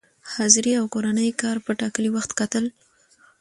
حاضري 0.33 0.71
او 0.79 0.85
کورني 0.93 1.27
کار 1.41 1.57
په 1.65 1.71
ټاکلي 1.79 2.09
وخت 2.13 2.31
کتل، 2.39 2.65